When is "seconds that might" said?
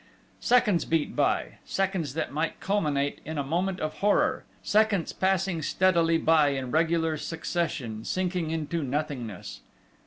1.63-2.59